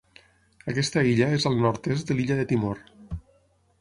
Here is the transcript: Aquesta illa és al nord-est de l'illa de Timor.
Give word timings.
Aquesta 0.73 1.03
illa 1.09 1.27
és 1.39 1.45
al 1.49 1.59
nord-est 1.67 2.13
de 2.13 2.19
l'illa 2.21 2.39
de 2.41 2.47
Timor. 2.53 2.83